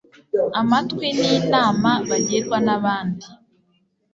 [0.59, 3.27] amatwi n'inama bagirwa n'abandi